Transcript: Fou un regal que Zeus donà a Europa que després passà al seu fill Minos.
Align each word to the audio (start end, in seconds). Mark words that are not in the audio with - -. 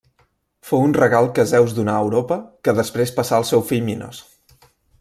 Fou 0.69 0.85
un 0.85 0.95
regal 0.97 1.29
que 1.35 1.45
Zeus 1.51 1.75
donà 1.81 1.97
a 1.97 2.05
Europa 2.07 2.37
que 2.69 2.75
després 2.81 3.13
passà 3.19 3.39
al 3.41 3.49
seu 3.51 3.65
fill 3.69 3.87
Minos. 3.91 4.23